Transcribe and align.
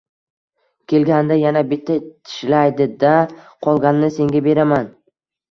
Kelganida 0.93 1.35
yana 1.43 1.61
bitta 1.73 1.97
tishlaydi-da, 2.07 3.13
qolganini 3.69 4.11
senga 4.19 4.45
beraman. 4.51 4.91